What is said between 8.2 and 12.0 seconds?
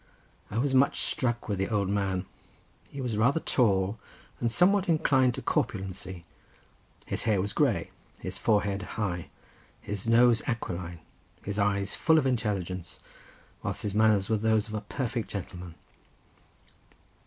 forehead high; his nose aquiline; his eyes